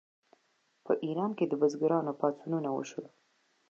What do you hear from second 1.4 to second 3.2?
د بزګرانو پاڅونونه وشول.